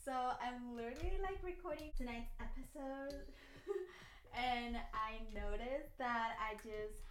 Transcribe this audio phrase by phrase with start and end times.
[0.00, 3.20] So I'm literally like recording tonight's episode,
[4.32, 7.04] and I noticed that I just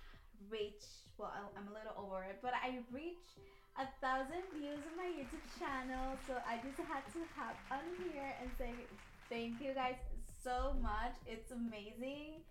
[0.49, 1.13] reached.
[1.21, 3.37] Well, I'm a little over it, but I reached
[3.77, 6.17] a thousand views on my YouTube channel.
[6.25, 8.89] So I just had to hop on here and say
[9.29, 10.01] thank you guys
[10.41, 11.13] so much.
[11.29, 12.41] It's amazing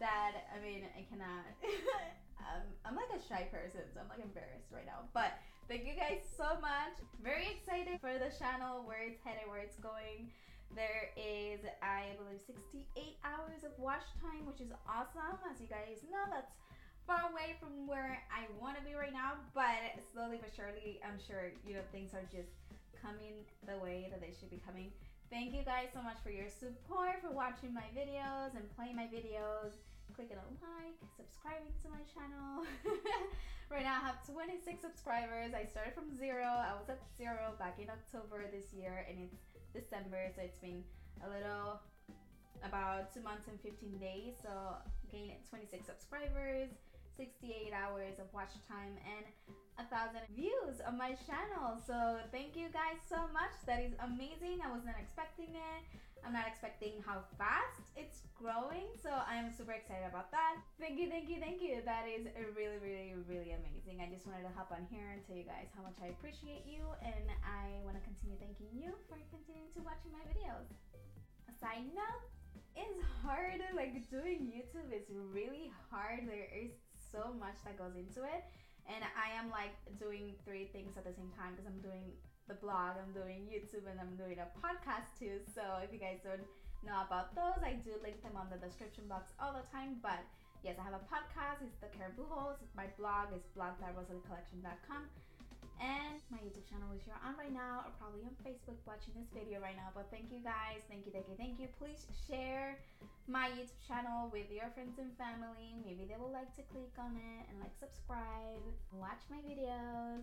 [0.00, 1.52] that I mean I cannot.
[2.40, 5.04] um, I'm like a shy person, so I'm like embarrassed right now.
[5.12, 5.36] But
[5.68, 6.98] thank you guys so much.
[7.22, 10.30] Very excited for the channel, where it's headed, where it's going.
[10.74, 15.36] There is, I believe, 68 hours of watch time, which is awesome.
[15.44, 16.56] As you guys know, that's
[17.06, 19.36] far away from where I want to be right now.
[19.52, 22.56] But slowly but surely, I'm sure you know things are just
[22.96, 24.88] coming the way that they should be coming.
[25.28, 29.08] Thank you guys so much for your support, for watching my videos and playing my
[29.08, 29.76] videos
[30.22, 32.62] clicking a like, subscribing to my channel.
[33.74, 35.50] right now I have 26 subscribers.
[35.50, 36.46] I started from zero.
[36.46, 39.42] I was at zero back in October this year and it's
[39.74, 40.86] December, so it's been
[41.26, 41.82] a little
[42.62, 44.38] about two months and 15 days.
[44.38, 44.78] So
[45.10, 46.70] gained 26 subscribers.
[47.16, 49.24] 68 hours of watch time and
[49.80, 51.80] a thousand views on my channel.
[51.80, 53.56] So thank you guys so much.
[53.66, 54.60] That is amazing.
[54.60, 55.82] I was not expecting it.
[56.22, 60.62] I'm not expecting how fast it's growing so i'm super excited about that.
[60.78, 61.82] Thank you thank you thank you.
[61.82, 63.98] That is really really really amazing.
[63.98, 66.62] I just wanted to hop on here and tell you guys how much i appreciate
[66.62, 70.70] you and i want to continue thanking you for continuing to watching my videos.
[71.50, 72.30] A side note
[72.78, 76.22] it's hard like doing youtube is really hard.
[76.30, 76.70] There is
[77.12, 78.42] so much that goes into it.
[78.88, 82.10] And I am like doing three things at the same time because I'm doing
[82.50, 85.38] the blog, I'm doing YouTube, and I'm doing a podcast too.
[85.54, 86.42] So if you guys don't
[86.82, 90.02] know about those, I do link them on the description box all the time.
[90.02, 90.26] But
[90.66, 92.58] yes, I have a podcast, it's the Karen Pujols.
[92.74, 95.02] My blog is blog.rosaliecollection.com.
[95.82, 99.26] And my YouTube channel, which you're on right now, or probably on Facebook watching this
[99.34, 99.90] video right now.
[99.90, 101.66] But thank you guys, thank you, thank you, thank you.
[101.74, 102.78] Please share
[103.26, 105.74] my YouTube channel with your friends and family.
[105.82, 108.62] Maybe they will like to click on it and like subscribe,
[108.94, 110.22] watch my videos.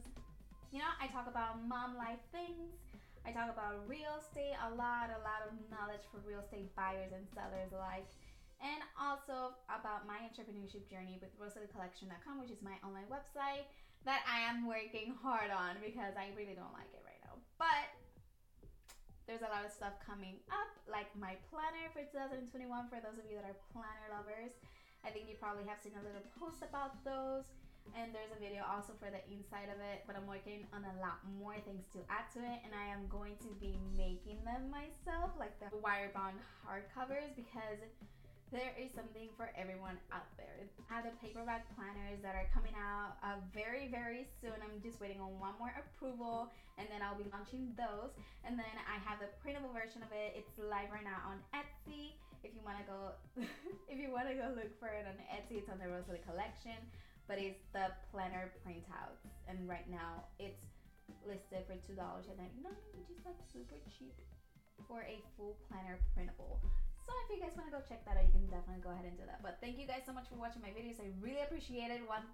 [0.72, 2.80] You know, I talk about mom life things.
[3.28, 7.12] I talk about real estate a lot, a lot of knowledge for real estate buyers
[7.12, 8.08] and sellers alike
[8.60, 13.68] and also about my entrepreneurship journey with rosaliecollection.com, which is my online website
[14.06, 17.36] that I am working hard on because I really don't like it right now.
[17.60, 17.92] But
[19.28, 22.50] there's a lot of stuff coming up, like my planner for 2021
[22.90, 24.56] for those of you that are planner lovers.
[25.06, 27.46] I think you probably have seen a little post about those.
[27.98, 30.96] And there's a video also for the inside of it, but I'm working on a
[31.02, 34.70] lot more things to add to it, and I am going to be making them
[34.70, 37.82] myself, like the wire bond hardcovers, because
[38.50, 40.66] there is something for everyone out there.
[40.90, 44.58] I have the paperback planners that are coming out uh, very, very soon.
[44.58, 46.50] I'm just waiting on one more approval
[46.82, 48.10] and then I'll be launching those.
[48.42, 50.34] And then I have the printable version of it.
[50.34, 52.18] It's live right now on Etsy.
[52.42, 53.00] If you want to go,
[53.92, 56.78] if you want to go look for it on Etsy, it's on the Rosalie collection.
[57.30, 60.66] But it's the planner printouts, and right now it's
[61.30, 64.18] listed for two dollars and ninety nine, which is like super cheap
[64.90, 66.58] for a full planner printable.
[67.10, 69.10] So if you guys want to go check that out, you can definitely go ahead
[69.10, 69.42] and do that.
[69.42, 71.02] But thank you guys so much for watching my videos.
[71.02, 72.06] I really appreciate it.
[72.06, 72.30] 1,000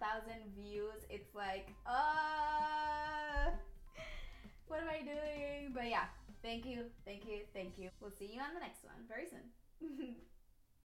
[0.52, 1.00] views.
[1.08, 3.56] It's like, uh,
[4.68, 5.72] what am I doing?
[5.72, 6.12] But yeah,
[6.44, 7.88] thank you, thank you, thank you.
[8.04, 9.48] We'll see you on the next one very soon.